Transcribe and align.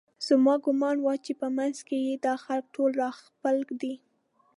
زما 0.27 0.55
ګومان 0.65 0.97
و 1.01 1.07
چې 1.25 1.31
په 1.41 1.47
منځ 1.57 1.77
کې 1.87 1.97
یې 2.07 2.13
دا 2.25 2.33
خلک 2.43 2.65
ټول 2.75 2.91
راخپل 3.03 3.57
دي 3.81 3.93